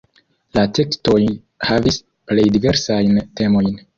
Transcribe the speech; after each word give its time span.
La 0.57 0.61
tekstoj 0.77 1.19
havis 1.69 2.01
plej 2.31 2.47
diversajn 2.57 3.23
temojn. 3.43 3.73